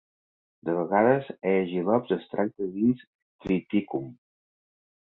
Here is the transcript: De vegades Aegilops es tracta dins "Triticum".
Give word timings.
De 0.69 0.73
vegades 0.77 1.29
Aegilops 1.51 2.17
es 2.17 2.27
tracta 2.35 2.71
dins 2.79 3.07
"Triticum". 3.45 4.11